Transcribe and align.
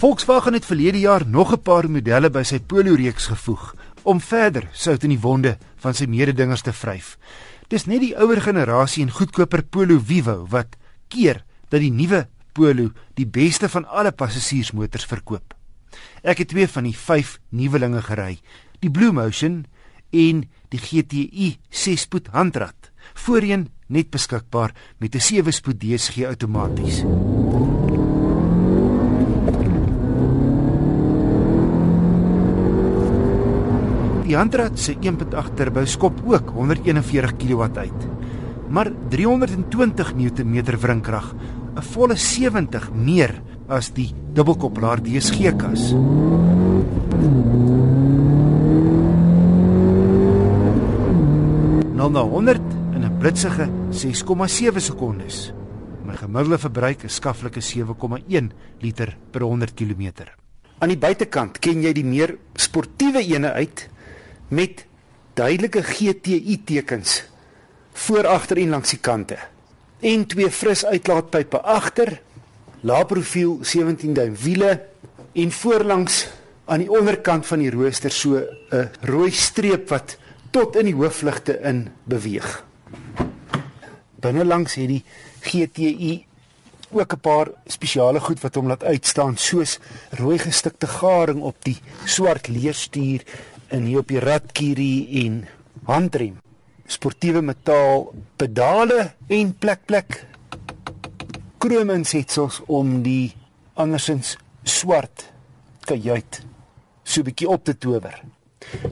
Volkswagen 0.00 0.54
het 0.56 0.64
verlede 0.64 0.98
jaar 0.98 1.26
nog 1.28 1.52
'n 1.52 1.60
paar 1.60 1.90
modelle 1.90 2.30
by 2.30 2.42
sy 2.42 2.58
Polo 2.58 2.94
reeks 2.94 3.26
gevoeg 3.26 3.74
om 4.02 4.20
verder 4.20 4.68
sout 4.72 5.02
in 5.02 5.10
die 5.10 5.20
wonde 5.20 5.58
van 5.76 5.94
sy 5.94 6.04
mededingers 6.04 6.62
te 6.62 6.72
vryf. 6.72 7.18
Dis 7.68 7.84
net 7.84 8.00
die 8.00 8.16
ouer 8.16 8.40
generasie 8.40 9.02
en 9.02 9.10
goedkoper 9.10 9.62
Polo 9.62 10.00
Vivo 10.04 10.46
wat 10.48 10.76
keer 11.08 11.44
dat 11.68 11.80
die 11.80 11.90
nuwe 11.90 12.28
Polo 12.52 12.90
die 13.14 13.26
beste 13.26 13.68
van 13.68 13.84
alle 13.84 14.12
passasiersmotors 14.12 15.04
verkoop. 15.04 15.54
Ek 16.22 16.38
het 16.38 16.48
twee 16.48 16.68
van 16.68 16.84
die 16.84 16.96
5 16.96 17.38
nuwelinge 17.48 18.02
gery, 18.02 18.38
die 18.78 18.90
Blue 18.90 19.12
Motion 19.12 19.66
en 20.10 20.48
die 20.68 20.78
GTI 20.78 21.58
6-spoed 21.70 22.26
handrat, 22.32 22.90
voorheen 23.14 23.68
net 23.86 24.10
beskikbaar 24.10 24.74
met 24.98 25.14
'n 25.14 25.20
7-spoed 25.20 25.80
DSG 25.80 26.24
outomaties. 26.24 27.04
Die 34.30 34.36
handrat 34.38 34.76
se 34.78 34.92
1.8 34.94 35.56
turbo 35.58 35.82
skop 35.90 36.20
ook 36.22 36.52
141 36.54 37.32
kW 37.34 37.64
uit. 37.82 38.04
Maar 38.70 38.92
320 39.10 40.12
Nm 40.14 40.62
wrinkrag, 40.78 41.34
'n 41.74 41.82
volle 41.82 42.14
70 42.14 42.92
meer 42.94 43.42
as 43.66 43.90
die 43.90 44.14
dubbelkoppelaar 44.32 45.02
DSG 45.02 45.56
kas. 45.56 45.90
Nou 51.98 52.10
na 52.10 52.22
100 52.22 52.60
in 52.94 53.02
'n 53.02 53.18
blitsige 53.18 53.68
6,7 53.90 54.80
sekondes. 54.80 55.52
My 56.04 56.14
gemiddelde 56.14 56.58
verbruik 56.58 57.02
is 57.02 57.14
skaflike 57.14 57.60
7,1 57.60 58.52
liter 58.78 59.16
per 59.30 59.42
100 59.42 59.74
km. 59.74 60.12
Aan 60.78 60.88
die 60.88 60.98
buitekant 60.98 61.58
ken 61.58 61.82
jy 61.82 61.92
die 61.92 62.04
meer 62.04 62.38
sportiewe 62.54 63.26
ene 63.26 63.52
uit 63.52 63.90
met 64.50 64.84
duidelike 65.38 65.82
GTI 65.82 66.60
tekens 66.64 67.22
voor 67.92 68.26
agter 68.26 68.58
en 68.58 68.68
langs 68.68 68.90
die 68.90 68.98
kante. 68.98 69.38
En 70.00 70.26
twee 70.26 70.50
fris 70.50 70.84
uitlaatpype 70.84 71.60
agter 71.60 72.20
lae 72.80 73.04
profiel 73.06 73.58
17 73.62 74.14
duim 74.16 74.34
wiele 74.42 74.72
en 75.32 75.52
voorlangs 75.52 76.26
aan 76.64 76.82
die 76.82 76.90
onderkant 76.90 77.46
van 77.46 77.62
die 77.62 77.70
rooster 77.70 78.10
so 78.10 78.40
'n 78.70 78.90
rooi 79.00 79.30
streep 79.30 79.88
wat 79.88 80.16
tot 80.50 80.76
in 80.76 80.84
die 80.84 80.94
hoofligte 80.94 81.58
in 81.60 81.88
beweeg. 82.04 82.64
Binnelangs 84.20 84.74
het 84.74 84.88
die 84.88 85.04
GTI 85.40 86.26
ook 86.90 87.12
'n 87.12 87.20
paar 87.20 87.48
spesiale 87.66 88.20
goed 88.20 88.40
wat 88.40 88.54
hom 88.54 88.66
laat 88.66 88.84
uitstaan 88.84 89.36
soos 89.36 89.78
rooi 90.10 90.38
gestikte 90.38 90.86
garing 90.86 91.40
op 91.42 91.56
die 91.62 91.78
swart 92.04 92.48
leerstuur 92.48 93.22
en 93.70 93.86
hier 93.86 94.02
op 94.02 94.10
die 94.10 94.20
radkierie 94.22 95.24
en 95.24 95.40
handrem. 95.88 96.38
Sportiewe 96.90 97.42
metaal 97.42 98.10
pedale 98.36 99.12
en 99.28 99.54
plek 99.58 99.86
plek 99.86 100.24
krom 101.60 101.90
insetsels 101.90 102.60
om 102.66 103.00
die 103.04 103.32
andersins 103.74 104.36
swart 104.64 105.28
kajuit 105.86 106.42
so 107.10 107.20
'n 107.20 107.24
bietjie 107.24 107.48
op 107.48 107.64
te 107.64 107.74
tower. 107.78 108.22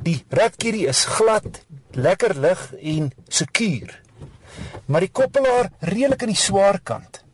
Die 0.03 0.25
radkierie 0.29 0.87
is 0.89 1.05
glad, 1.05 1.65
lekker 1.91 2.35
lig 2.41 2.75
en 2.75 3.13
sekuur. 3.29 4.03
Maar 4.87 5.01
die 5.01 5.13
koppelaar 5.13 5.71
redelik 5.79 6.23
aan 6.23 6.35
die 6.35 6.45
swaar 6.49 6.81
kant. 6.83 7.25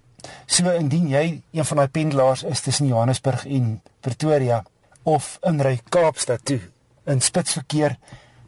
So 0.47 0.71
indien 0.71 1.09
jy 1.09 1.43
een 1.53 1.65
van 1.65 1.77
daai 1.77 1.89
pendelaars 1.89 2.43
is 2.43 2.61
tussen 2.61 2.87
Johannesburg 2.87 3.47
en 3.47 3.83
Pretoria 4.01 4.65
of 5.03 5.39
inry 5.43 5.81
Kaapstad 5.89 6.45
toe, 6.45 6.61
in 7.11 7.21
spitsverkeer 7.21 7.99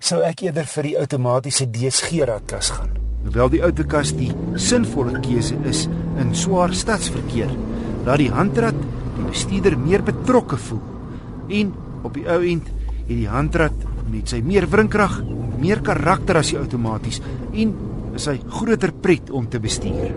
sou 0.00 0.22
ek 0.24 0.46
eerder 0.46 0.68
vir 0.70 0.88
die 0.88 0.96
outomatiese 1.00 1.66
DSG 1.72 2.24
radkas 2.28 2.70
gaan. 2.76 2.92
Hoewel 3.26 3.50
die 3.52 3.62
outokas 3.66 4.12
die 4.16 4.30
sinvolle 4.60 5.20
keuse 5.24 5.56
is 5.68 5.84
in 6.20 6.32
swaar 6.36 6.72
stadsverkeer, 6.76 7.50
laat 8.06 8.22
die 8.22 8.30
handrat 8.32 8.78
die 9.16 9.26
bestuurder 9.26 9.76
meer 9.80 10.04
betrokke 10.06 10.58
voel. 10.68 10.82
En 11.52 11.72
op 12.06 12.14
die 12.16 12.26
ou 12.30 12.40
end 12.46 12.68
het 13.06 13.12
die 13.12 13.28
handrat 13.30 13.84
met 14.12 14.30
sy 14.30 14.40
meer 14.44 14.68
wrinkrag 14.70 15.18
meer 15.60 15.80
karakter 15.84 16.38
as 16.40 16.52
die 16.52 16.60
outomaties 16.60 17.22
en 17.56 17.72
is 18.16 18.26
hy 18.28 18.36
groter 18.58 18.92
pret 19.02 19.30
om 19.34 19.48
te 19.50 19.60
bestuur. 19.60 20.12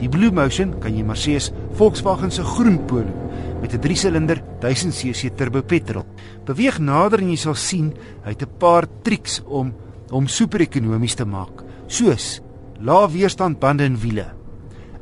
Die 0.00 0.08
Blue 0.08 0.32
Motion 0.34 0.72
kan 0.80 0.94
jy 0.96 1.04
maar 1.06 1.18
sê 1.20 1.36
is 1.38 1.50
Volkswagen 1.78 2.32
se 2.34 2.46
groen 2.46 2.78
polo 2.88 3.30
met 3.60 3.72
'n 3.74 3.80
3-silinder 3.80 4.42
1000cc 4.60 5.34
turbo 5.36 5.62
petrol. 5.62 6.04
Beweeg 6.44 6.78
nader 6.78 7.20
en 7.20 7.30
jy 7.30 7.36
sal 7.36 7.54
sien 7.54 7.92
hy 8.24 8.30
het 8.30 8.42
'n 8.42 8.58
paar 8.58 8.86
triks 9.02 9.42
om 9.46 9.72
hom 10.10 10.26
super 10.26 10.60
ekonomies 10.60 11.14
te 11.14 11.24
maak, 11.24 11.64
soos 11.86 12.40
lae 12.80 13.08
weerstand 13.08 13.58
bande 13.60 13.84
en 13.84 13.96
wiele, 13.96 14.32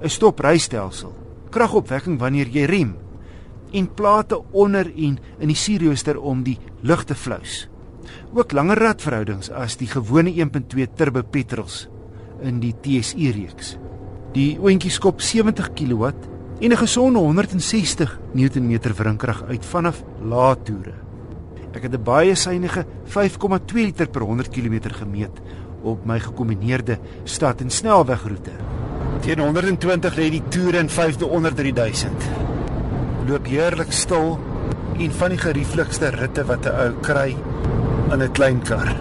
'n 0.03 0.09
stoprystelsel, 0.09 1.13
kragopwekking 1.51 2.19
wanneer 2.19 2.49
jy 2.49 2.65
rem 2.65 2.97
en 3.73 3.95
plate 3.95 4.43
onder 4.53 4.87
en 4.87 5.19
in 5.39 5.49
die 5.49 5.57
sierrooster 5.57 6.19
om 6.21 6.43
die 6.43 6.59
lug 6.83 7.05
te 7.05 7.15
flous. 7.15 7.69
Ook 8.33 8.53
langer 8.53 8.79
radverhoudings 8.79 9.51
as 9.51 9.77
die 9.77 9.89
gewone 9.89 10.31
1.2 10.31 10.87
turbo 10.95 11.23
petrols 11.23 11.89
in 12.43 12.61
die 12.61 12.75
TSI 12.81 13.31
reeks. 13.31 13.77
Die 14.33 14.59
oentjie 14.61 14.91
skop 14.91 15.21
70 15.21 15.73
kW 15.75 16.13
en 16.61 16.71
'n 16.71 16.77
gesonde 16.77 17.19
160 17.19 18.19
Nm 18.33 18.79
wrinkrag 18.97 19.43
uit 19.49 19.65
vanaf 19.65 20.03
lae 20.23 20.57
toere. 20.63 20.93
Ek 21.73 21.83
het 21.83 21.95
'n 21.95 22.03
baie 22.03 22.35
suiwige 22.35 22.87
5,2 23.05 23.85
liter 23.85 24.09
per 24.09 24.23
100 24.23 24.49
km 24.49 24.91
gemeet 24.91 25.41
op 25.83 26.05
my 26.05 26.21
gekombineerde 26.21 26.99
stad 27.25 27.61
en 27.61 27.71
snelwegroete. 27.71 28.51
Teen 29.21 29.39
120 29.39 30.17
lê 30.17 30.31
die 30.31 30.43
toere 30.49 30.79
in 30.79 30.89
5de 30.89 31.25
onder 31.25 31.55
3000. 31.55 32.13
Loop 33.27 33.47
heerlik 33.47 33.93
stil 33.93 34.39
en 34.99 35.13
van 35.13 35.29
die 35.29 35.39
gerieflikste 35.39 36.09
ritte 36.09 36.45
wat 36.45 36.67
'n 36.67 36.69
ou 36.69 36.93
kry 37.01 37.37
in 38.13 38.23
'n 38.23 38.33
klein 38.33 38.63
kar. 38.63 38.97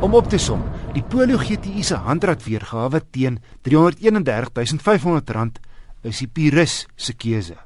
Om 0.00 0.14
op 0.14 0.28
te 0.28 0.38
som, 0.38 0.62
die 0.92 1.02
Polo 1.02 1.36
GTI 1.36 1.82
se 1.82 1.94
handrat 1.94 2.44
weergawe 2.44 3.02
teen 3.10 3.38
R331500 3.62 5.67
is 6.02 6.18
die 6.18 6.28
Purus 6.28 6.86
se 6.96 7.14
keuse. 7.14 7.56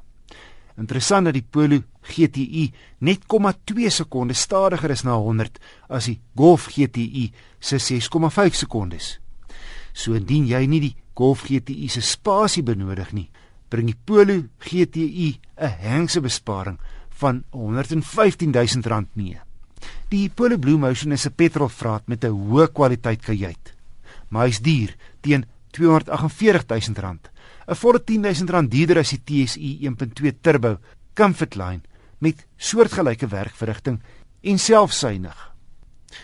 Interessant 0.77 1.29
dat 1.29 1.35
die 1.37 1.45
Polo 1.45 1.83
GTI 2.01 2.65
net 3.05 3.27
0,2 3.29 3.89
sekondes 3.93 4.41
stadiger 4.41 4.91
is 4.91 5.03
na 5.05 5.15
100 5.19 5.59
as 5.89 6.09
die 6.09 6.19
Golf 6.35 6.67
GTI 6.73 7.29
se 7.59 7.77
6,5 7.77 8.57
sekondes. 8.63 9.19
So 9.93 10.17
indien 10.17 10.47
jy 10.49 10.65
nie 10.67 10.81
die 10.81 10.95
Golf 11.13 11.45
GTI 11.45 11.87
se 11.93 12.01
spasie 12.01 12.63
benodig 12.65 13.13
nie, 13.13 13.29
bring 13.69 13.91
die 13.91 13.97
Polo 14.05 14.41
GTI 14.59 15.39
'n 15.57 15.77
hengse 15.85 16.21
besparing 16.21 16.79
van 17.09 17.43
R115000 17.53 19.13
mee. 19.13 19.39
Die 20.09 20.29
Polo 20.29 20.57
Blue 20.57 20.77
Motion 20.77 21.11
is 21.11 21.25
'n 21.27 21.35
petrolvraat 21.35 22.07
met 22.07 22.23
'n 22.25 22.31
hoë 22.31 22.71
kwaliteit 22.71 23.21
kajuit, 23.21 23.73
maar 24.29 24.45
hy's 24.45 24.59
duur 24.59 24.95
teen 25.21 25.45
R248000 25.77 27.31
'n 27.67 27.75
volle 27.75 27.99
R10000 28.03 28.67
duurder 28.69 28.99
as 28.99 29.09
die 29.09 29.23
TSI 29.23 29.79
1.2 29.87 30.41
turbo 30.41 30.77
Comfortline 31.15 31.81
met 32.19 32.45
soortgelyke 32.57 33.27
werkverrigting 33.27 34.01
en 34.41 34.59
selfsuinig. 34.59 35.53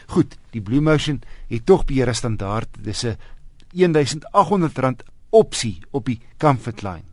Goed, 0.08 0.38
die 0.52 0.62
Blue 0.62 0.82
Motion 0.82 1.22
het 1.48 1.66
tog 1.66 1.86
beheer 1.86 2.14
standaard, 2.16 2.70
dis 2.84 3.06
'n 3.06 3.18
R1800 3.74 5.06
opsie 5.30 5.80
op 5.92 6.06
die 6.06 6.20
Comfortline. 6.38 7.06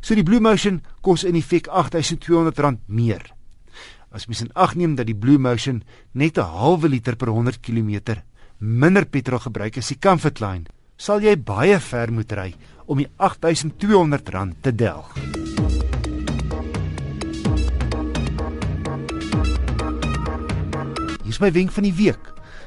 So 0.00 0.14
die 0.14 0.24
Blue 0.24 0.40
Motion 0.40 0.82
kos 1.04 1.24
in 1.24 1.36
effek 1.36 1.68
R8200 1.68 2.86
meer. 2.86 3.34
As 4.10 4.26
mens 4.26 4.40
in 4.40 4.52
ag 4.54 4.74
neem 4.74 4.96
dat 4.96 5.06
die 5.06 5.14
Blue 5.14 5.38
Motion 5.38 5.82
net 6.12 6.38
'n 6.38 6.42
halwe 6.42 6.88
liter 6.88 7.16
per 7.16 7.28
100 7.28 7.60
km 7.60 8.22
minder 8.58 9.04
petrol 9.06 9.38
gebruik 9.38 9.76
as 9.76 9.88
die 9.88 9.98
Comfortline, 9.98 10.64
sal 11.00 11.22
jy 11.24 11.32
baie 11.40 11.78
ver 11.80 12.12
moet 12.12 12.32
ry 12.36 12.50
om 12.84 13.00
die 13.00 13.08
R8200 13.16 14.58
te 14.60 14.72
delg. 14.76 15.14
Hier 21.24 21.32
is 21.32 21.40
my 21.40 21.48
wenk 21.54 21.72
van 21.72 21.86
die 21.86 21.94
week. 21.96 22.20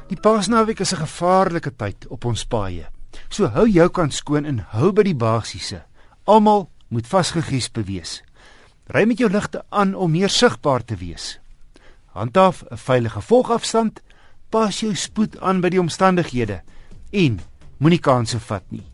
Die 0.10 0.18
Paasnaweek 0.18 0.82
is 0.82 0.94
'n 0.94 1.06
gevaarlike 1.06 1.76
tyd 1.78 2.08
op 2.10 2.26
ons 2.26 2.46
paaie. 2.46 2.90
So 3.30 3.48
hou 3.48 3.68
jou 3.68 3.90
kant 3.90 4.14
skoon 4.14 4.46
en 4.46 4.66
hou 4.74 4.92
by 4.92 5.04
die 5.04 5.16
basiese. 5.16 5.84
Almal 6.26 6.70
moet 6.90 7.08
vasgegies 7.08 7.70
bewees. 7.72 8.24
Ry 8.88 9.06
met 9.06 9.18
jou 9.18 9.30
ligte 9.30 9.64
aan 9.70 9.96
om 9.96 10.12
meer 10.12 10.30
sigbaar 10.30 10.84
te 10.84 10.96
wees. 10.96 11.40
Handhaaf 12.14 12.64
'n 12.72 12.78
veilige 12.78 13.22
volgafstand, 13.22 14.02
pas 14.50 14.80
jou 14.80 14.96
spoed 14.96 15.40
aan 15.40 15.62
by 15.62 15.70
die 15.70 15.80
omstandighede 15.80 16.62
en 17.12 17.40
moenie 17.84 18.00
kanse 18.00 18.40
vat 18.40 18.72
nie. 18.72 18.93